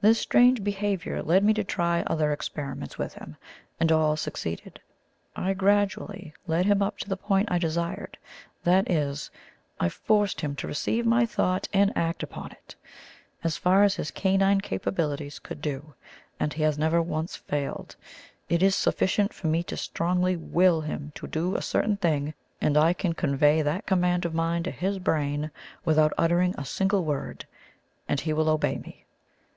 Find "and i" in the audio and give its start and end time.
22.60-22.92